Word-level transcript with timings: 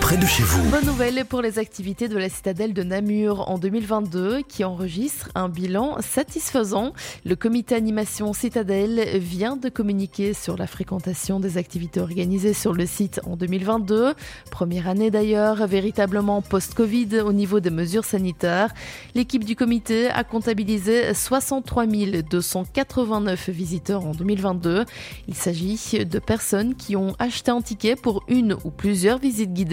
près 0.00 0.18
de 0.18 0.26
chez 0.26 0.42
vous. 0.42 0.68
Bonne 0.68 0.84
nouvelle 0.84 1.24
pour 1.24 1.40
les 1.40 1.58
activités 1.58 2.08
de 2.08 2.18
la 2.18 2.28
citadelle 2.28 2.74
de 2.74 2.82
Namur 2.82 3.48
en 3.48 3.56
2022 3.56 4.42
qui 4.46 4.62
enregistre 4.62 5.30
un 5.34 5.48
bilan 5.48 5.96
satisfaisant. 6.00 6.92
Le 7.24 7.34
comité 7.34 7.74
animation 7.76 8.34
citadelle 8.34 9.18
vient 9.18 9.56
de 9.56 9.70
communiquer 9.70 10.34
sur 10.34 10.58
la 10.58 10.66
fréquentation 10.66 11.40
des 11.40 11.56
activités 11.56 11.98
organisées 11.98 12.52
sur 12.52 12.74
le 12.74 12.84
site 12.84 13.22
en 13.24 13.36
2022. 13.36 14.12
Première 14.50 14.86
année 14.86 15.10
d'ailleurs, 15.10 15.66
véritablement 15.66 16.42
post-Covid 16.42 17.20
au 17.20 17.32
niveau 17.32 17.60
des 17.60 17.70
mesures 17.70 18.04
sanitaires. 18.04 18.74
L'équipe 19.14 19.44
du 19.44 19.56
comité 19.56 20.10
a 20.10 20.24
comptabilisé 20.24 21.14
63 21.14 21.86
289 21.86 23.48
visiteurs 23.48 24.04
en 24.04 24.12
2022. 24.12 24.84
Il 25.26 25.34
s'agit 25.34 26.04
de 26.04 26.18
personnes 26.18 26.74
qui 26.74 26.96
ont 26.96 27.14
acheté 27.18 27.50
un 27.50 27.62
ticket 27.62 27.96
pour 27.96 28.24
une 28.28 28.58
ou 28.64 28.70
plusieurs 28.70 29.18
visites 29.18 29.54
guidées. 29.54 29.69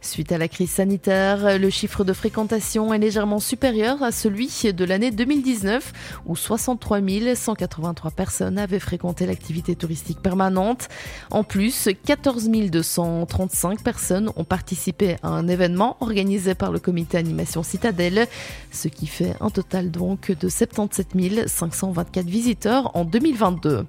Suite 0.00 0.32
à 0.32 0.38
la 0.38 0.48
crise 0.48 0.70
sanitaire, 0.70 1.58
le 1.58 1.70
chiffre 1.70 2.04
de 2.04 2.12
fréquentation 2.12 2.92
est 2.94 2.98
légèrement 2.98 3.40
supérieur 3.40 4.02
à 4.02 4.12
celui 4.12 4.48
de 4.72 4.84
l'année 4.84 5.10
2019 5.10 5.92
où 6.26 6.36
63 6.36 7.00
183 7.34 8.10
personnes 8.10 8.58
avaient 8.58 8.78
fréquenté 8.78 9.26
l'activité 9.26 9.76
touristique 9.76 10.20
permanente. 10.20 10.88
En 11.30 11.44
plus, 11.44 11.88
14 12.04 12.48
235 12.48 13.82
personnes 13.82 14.30
ont 14.36 14.44
participé 14.44 15.16
à 15.22 15.28
un 15.28 15.48
événement 15.48 15.96
organisé 16.00 16.54
par 16.54 16.72
le 16.72 16.78
comité 16.78 17.18
animation 17.18 17.62
Citadelle, 17.62 18.26
ce 18.70 18.88
qui 18.88 19.06
fait 19.06 19.34
un 19.40 19.50
total 19.50 19.90
donc 19.90 20.30
de 20.32 20.48
77 20.48 21.48
524 21.48 22.26
visiteurs 22.26 22.96
en 22.96 23.04
2022. 23.04 23.86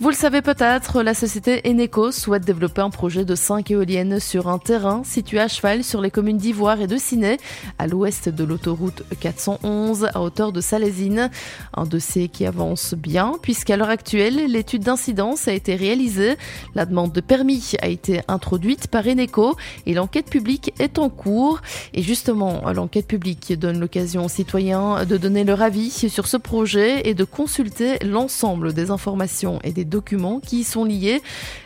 Vous 0.00 0.08
le 0.08 0.16
savez 0.16 0.42
peut-être, 0.42 1.02
la 1.04 1.14
société 1.14 1.62
Eneco 1.70 2.10
souhaite 2.10 2.44
développer 2.44 2.80
un 2.80 2.90
projet 2.90 3.24
de 3.24 3.36
5 3.36 3.70
éoliennes 3.70 4.18
sur 4.18 4.48
un 4.48 4.58
terrain 4.58 5.02
situé 5.04 5.38
à 5.38 5.46
cheval 5.46 5.84
sur 5.84 6.00
les 6.00 6.10
communes 6.10 6.36
d'Ivoire 6.36 6.80
et 6.80 6.88
de 6.88 6.96
Ciné, 6.96 7.38
à 7.78 7.86
l'ouest 7.86 8.28
de 8.28 8.42
l'autoroute 8.42 9.04
411, 9.20 10.08
à 10.12 10.20
hauteur 10.20 10.50
de 10.50 10.60
Salésine. 10.60 11.30
Un 11.76 11.84
dossier 11.84 12.26
qui 12.26 12.44
avance 12.44 12.94
bien, 12.94 13.34
puisqu'à 13.40 13.76
l'heure 13.76 13.88
actuelle, 13.88 14.50
l'étude 14.50 14.82
d'incidence 14.82 15.46
a 15.46 15.52
été 15.52 15.76
réalisée, 15.76 16.34
la 16.74 16.86
demande 16.86 17.12
de 17.12 17.20
permis 17.20 17.74
a 17.80 17.86
été 17.86 18.20
introduite 18.26 18.88
par 18.88 19.06
Eneco 19.06 19.54
et 19.86 19.94
l'enquête 19.94 20.28
publique 20.28 20.74
est 20.80 20.98
en 20.98 21.08
cours. 21.08 21.60
Et 21.92 22.02
justement, 22.02 22.68
l'enquête 22.72 23.06
publique 23.06 23.56
donne 23.56 23.78
l'occasion 23.78 24.24
aux 24.24 24.28
citoyens 24.28 25.04
de 25.04 25.16
donner 25.16 25.44
leur 25.44 25.62
avis 25.62 25.92
sur 25.92 26.26
ce 26.26 26.36
projet 26.36 27.08
et 27.08 27.14
de 27.14 27.22
consulter 27.22 27.98
l'ensemble 28.04 28.72
des 28.72 28.90
informations 28.90 29.60
et 29.62 29.70
des 29.70 29.83
documents 29.84 30.40
qui 30.40 30.60
y 30.60 30.64
sont 30.64 30.84
liés. 30.84 31.22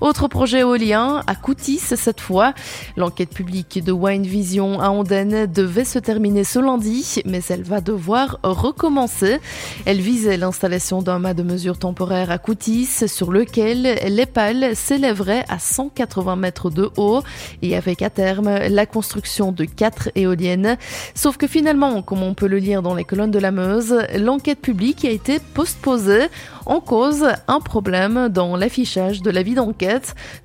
Autre 0.00 0.28
projet 0.28 0.60
éolien 0.60 1.22
à 1.26 1.34
Coutis 1.34 1.78
cette 1.78 2.20
fois. 2.20 2.52
L'enquête 2.96 3.30
publique 3.30 3.82
de 3.82 3.92
Wine 3.92 4.24
Vision 4.24 4.80
à 4.80 4.90
Ondaine 4.90 5.46
devait 5.46 5.84
se 5.84 5.98
terminer 5.98 6.44
ce 6.44 6.58
lundi, 6.58 7.22
mais 7.24 7.40
elle 7.48 7.62
va 7.62 7.80
devoir 7.80 8.38
recommencer. 8.42 9.38
Elle 9.86 10.00
visait 10.00 10.36
l'installation 10.36 11.02
d'un 11.02 11.18
mât 11.18 11.34
de 11.34 11.42
mesure 11.42 11.78
temporaire 11.78 12.30
à 12.30 12.38
Coutis 12.38 13.06
sur 13.06 13.30
lequel 13.30 13.98
les 14.06 14.27
pales 14.27 14.74
s'élèveraient 14.74 15.44
à 15.48 15.58
180 15.58 16.36
mètres 16.36 16.70
de 16.70 16.90
haut 16.96 17.22
et 17.62 17.77
avec 17.77 18.02
à 18.02 18.10
terme 18.10 18.48
la 18.48 18.86
construction 18.86 19.52
de 19.52 19.64
quatre 19.64 20.10
éoliennes. 20.14 20.77
Sauf 21.14 21.36
que 21.36 21.46
finalement, 21.46 22.02
comme 22.02 22.22
on 22.22 22.34
peut 22.34 22.48
le 22.48 22.58
lire 22.58 22.83
dans 22.83 22.94
les 22.94 23.04
colonnes 23.04 23.30
de 23.30 23.38
la 23.38 23.52
Meuse, 23.52 23.96
l'enquête 24.18 24.60
publique 24.60 25.04
a 25.04 25.10
été 25.10 25.38
postposée 25.38 26.27
en 26.66 26.80
cause 26.80 27.27
un 27.46 27.60
problème 27.60 28.28
dans 28.28 28.56
l'affichage 28.56 29.22
de 29.22 29.30
l'avis 29.30 29.54
d'enquête. 29.54 29.83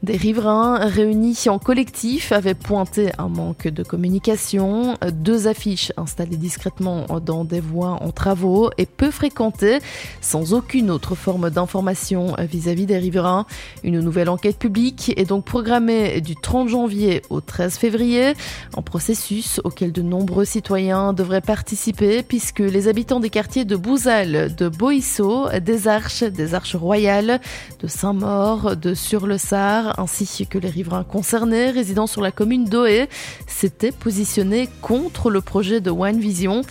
Des 0.04 0.18
riverains 0.18 0.78
réunis 0.78 1.46
en 1.48 1.60
collectif 1.60 2.32
avaient 2.32 2.54
pointé 2.54 3.12
un 3.18 3.30
manque 3.30 3.68
de 3.68 3.84
communication, 3.84 4.96
deux 5.12 5.48
affiches 5.48 5.92
installées 5.98 6.38
discrètement 6.38 7.06
dans 7.20 7.46
des 7.46 7.60
voies 7.60 7.98
en 8.02 8.12
travaux 8.12 8.70
et 8.78 8.86
peu 8.86 9.12
fréquentées, 9.12 9.80
sans 10.22 10.54
aucune 10.54 10.92
autre 10.92 11.16
forme 11.16 11.50
d'information 11.50 12.36
vis-à-vis 12.40 12.86
des 12.86 12.98
riverains. 12.98 13.46
Une 13.84 14.00
nouvelle 14.00 14.30
enquête 14.30 14.58
publique 14.58 15.14
est 15.18 15.26
donc 15.26 15.46
programmée 15.46 16.22
du 16.22 16.36
30 16.36 16.70
janvier 16.70 17.22
au 17.30 17.42
13 17.42 17.78
février, 17.78 18.34
un 18.78 18.82
processus 18.82 19.62
auquel 19.64 19.92
de 19.92 20.02
nombreux 20.02 20.46
citoyens 20.46 21.14
devraient 21.14 21.42
participer 21.42 22.24
puisque 22.24 22.60
les 22.60 22.88
habitants 22.88 23.20
des 23.20 23.30
quartiers 23.30 23.66
de 23.66 23.76
Bouzal, 23.76 24.56
de 24.56 24.70
Boissot, 24.70 25.48
des 25.60 25.88
Arches 25.88 26.24
des 26.24 26.54
arches 26.54 26.76
royales, 26.76 27.40
de 27.82 27.88
Saint-Maur, 27.88 28.76
de 28.76 28.94
Sur-le-Sar, 29.30 30.00
ainsi 30.00 30.48
que 30.48 30.58
les 30.58 30.70
riverains 30.70 31.04
concernés 31.04 31.70
résidant 31.70 32.08
sur 32.08 32.22
la 32.22 32.32
commune 32.32 32.66
d'Oé, 32.66 33.10
s'étaient 33.46 33.92
positionnés 33.92 34.68
contre 34.82 35.30
le 35.30 35.40
projet 35.42 35.82
de 35.82 35.92
One 35.92 36.20
Vision. 36.20 36.62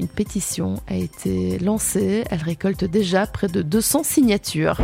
Une 0.00 0.08
pétition 0.08 0.80
a 0.88 0.96
été 0.96 1.60
lancée, 1.60 2.24
elle 2.28 2.42
récolte 2.42 2.84
déjà 2.84 3.24
près 3.26 3.46
de 3.46 3.62
200 3.62 4.02
signatures. 4.02 4.78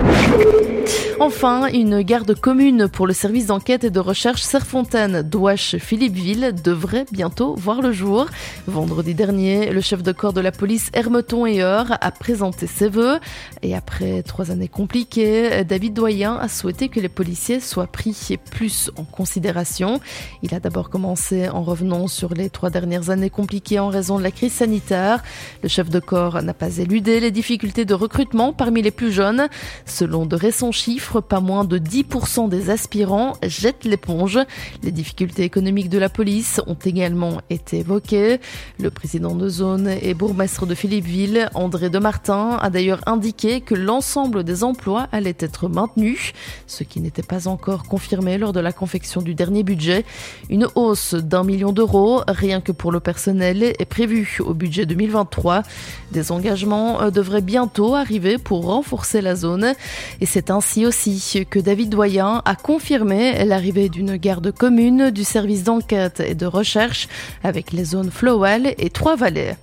Enfin, 1.21 1.69
une 1.69 2.03
garde 2.03 2.35
commune 2.35 2.89
pour 2.89 3.07
le 3.07 3.13
service 3.13 3.47
d'enquête 3.47 3.85
et 3.85 3.91
de 3.91 4.01
recherche 4.01 4.43
Serfontaine 4.43 5.23
Douache-Philippeville 5.23 6.55
devrait 6.63 7.07
bientôt 7.11 7.55
voir 7.55 7.83
le 7.83 7.93
jour. 7.93 8.27
Vendredi 8.67 9.15
dernier, 9.15 9.71
le 9.71 9.81
chef 9.81 10.03
de 10.03 10.13
corps 10.13 10.33
de 10.33 10.41
la 10.41 10.53
police 10.53 10.91
Hermeton 10.93 11.47
et 11.47 11.63
a 11.63 12.11
présenté 12.19 12.67
ses 12.67 12.89
vœux 12.89 13.19
et 13.63 13.75
après 13.75 14.23
trois 14.23 14.51
années 14.51 14.69
compliquées, 14.69 15.65
David 15.65 15.95
Doyen 15.95 16.37
a 16.37 16.49
souhaité 16.49 16.89
que 16.89 17.01
les 17.01 17.09
policiers 17.09 17.24
soient 17.61 17.87
pris 17.87 18.39
plus 18.51 18.91
en 18.97 19.05
considération. 19.05 20.01
Il 20.43 20.55
a 20.55 20.61
d'abord 20.61 20.91
commencé 20.91 21.49
en 21.49 21.63
revenant 21.63 22.07
sur 22.07 22.35
les 22.35 22.51
trois 22.51 22.71
dernières 22.71 23.11
années 23.11 23.31
compliquées 23.31 23.79
en 23.79 23.89
raison 23.89 24.19
de 24.19 24.23
la 24.23 24.31
crise 24.31 24.53
sanitaire. 24.53 25.23
Le 25.63 25.69
chef 25.69 25.89
de 25.89 26.01
corps 26.01 26.43
n'a 26.43 26.55
pas 26.55 26.79
éludé 26.79 27.21
les 27.21 27.31
difficultés 27.31 27.85
de 27.85 27.95
recrutement 27.95 28.53
parmi 28.53 28.83
les 28.83 28.91
plus 28.91 29.13
jeunes. 29.13 29.49
Selon 29.87 30.27
de 30.27 30.37
récents 30.37 30.73
chiffres, 30.73 31.21
pas 31.21 31.41
moins 31.41 31.65
de 31.65 31.79
10% 31.79 32.49
des 32.49 32.71
aspirants 32.71 33.35
jettent 33.43 33.85
l'éponge. 33.85 34.39
Les 34.83 34.93
difficultés 34.93 35.43
économiques 35.43 35.89
de 35.89 35.99
la 35.99 36.09
police 36.09 36.61
ont 36.67 36.79
également 36.85 37.41
été 37.51 37.79
évoquées. 37.79 38.41
Le 38.79 38.91
président 38.91 39.35
de 39.35 39.49
zone 39.49 39.89
et 39.89 40.15
bourgmestre 40.15 40.67
de 40.67 40.75
Philippeville, 40.75 41.49
André 41.55 41.91
Demartin, 41.91 42.59
a 42.61 42.71
d'ailleurs 42.71 43.01
indiqué 43.07 43.61
que 43.61 43.75
l'ensemble 43.75 44.45
des 44.45 44.65
emplois 44.65 45.09
allait 45.13 45.37
être 45.39 45.69
maintenus, 45.69 46.33
ce 46.67 46.85
qui 46.85 47.01
n'était 47.15 47.27
pas 47.27 47.47
encore 47.47 47.85
confirmé 47.85 48.39
lors 48.39 48.53
de 48.53 48.59
la 48.59 48.73
confection 48.73 49.23
du 49.23 49.35
dernier 49.35 49.63
budget. 49.63 50.05
Une 50.51 50.67
hausse 50.75 51.15
d'un 51.15 51.45
million 51.45 51.73
d'euros, 51.73 52.23
rien 52.27 52.61
que 52.61 52.73
pour 52.73 52.91
le 52.91 52.99
personnel, 52.99 53.63
est 53.63 53.85
prévue 53.85 54.39
au 54.41 54.53
budget 54.53 54.85
2023. 54.85 55.63
Des 56.11 56.33
engagements 56.33 57.03
euh, 57.03 57.11
devraient 57.11 57.41
bientôt 57.41 57.95
arriver 57.95 58.39
pour 58.39 58.65
renforcer 58.67 59.21
la 59.21 59.37
zone 59.37 59.75
et 60.21 60.27
c'est 60.27 60.51
ainsi 60.51 60.87
aussi 60.87 61.47
que 61.49 61.61
David 61.61 61.91
Doyen 61.91 62.43
a 62.45 62.57
confirmé 62.57 63.45
l'arrivée 63.45 63.89
d'une 63.89 64.17
garde 64.17 64.51
commune 64.51 65.11
du 65.11 65.23
service 65.23 65.63
d'enquête 65.63 66.21
et 66.21 66.35
de 66.35 66.47
recherche 66.47 67.09
avec 67.45 67.71
les 67.71 67.85
zones 67.85 68.11
Flowell 68.11 68.75
et 68.79 68.91
Trois-Vallées. 68.91 69.55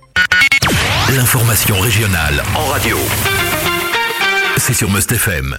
L'information 1.14 1.78
régionale 1.80 2.42
en 2.54 2.64
radio. 2.66 2.96
C'est 4.56 4.74
sur 4.74 4.90
Must 4.90 5.12
FM. 5.12 5.58